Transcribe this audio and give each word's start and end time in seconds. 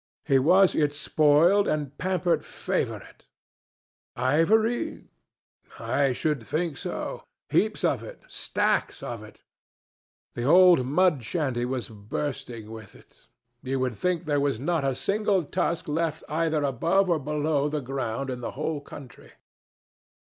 He 0.25 0.39
was 0.39 0.73
its 0.73 0.97
spoiled 0.97 1.67
and 1.67 1.95
pampered 1.99 2.43
favorite. 2.43 3.27
Ivory? 4.15 5.09
I 5.77 6.11
should 6.11 6.41
think 6.41 6.77
so. 6.77 7.23
Heaps 7.49 7.83
of 7.83 8.01
it, 8.01 8.19
stacks 8.27 9.03
of 9.03 9.21
it. 9.23 9.43
The 10.33 10.41
old 10.43 10.87
mud 10.87 11.23
shanty 11.23 11.65
was 11.65 11.87
bursting 11.87 12.71
with 12.71 12.95
it. 12.95 13.27
You 13.61 13.79
would 13.81 13.93
think 13.95 14.25
there 14.25 14.39
was 14.39 14.59
not 14.59 14.83
a 14.83 14.95
single 14.95 15.43
tusk 15.43 15.87
left 15.87 16.23
either 16.27 16.63
above 16.63 17.07
or 17.07 17.19
below 17.19 17.69
the 17.69 17.79
ground 17.79 18.31
in 18.31 18.41
the 18.41 18.53
whole 18.57 18.81
country. 18.81 19.33